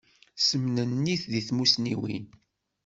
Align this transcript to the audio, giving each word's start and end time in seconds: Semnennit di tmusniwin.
Semnennit 0.47 1.23
di 1.31 1.41
tmusniwin. 1.47 2.25